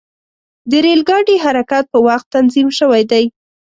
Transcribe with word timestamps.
د 0.69 0.71
ریل 0.83 1.01
ګاډي 1.09 1.35
حرکت 1.43 1.85
په 1.93 1.99
وخت 2.07 2.27
تنظیم 2.35 2.67
شوی 2.79 3.03
دی. 3.11 3.25